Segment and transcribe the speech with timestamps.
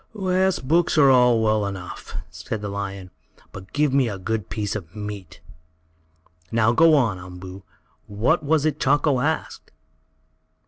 [0.19, 3.11] "Yes, books are all well enough," said the lion,
[3.51, 5.41] "but give me a good piece of meat.
[6.51, 7.61] Now go on, Umboo.
[8.07, 9.71] What was it Chako asked?"